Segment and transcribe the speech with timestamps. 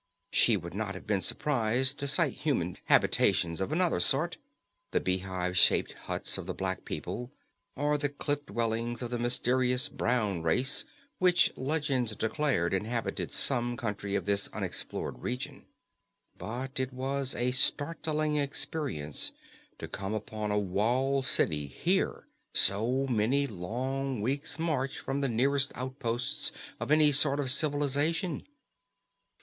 [0.31, 4.37] She would not have been surprised to sight human habitations of another sort
[4.89, 7.29] the beehive shaped huts of the black people,
[7.75, 10.85] or the cliff dwellings of the mysterious brown race
[11.19, 15.67] which legends declared inhabited some country of this unexplored region.
[16.35, 19.31] But it was a startling experience
[19.77, 22.25] to come upon a walled city here
[22.55, 28.47] so many long weeks' march from the nearest outposts of any sort of civilization.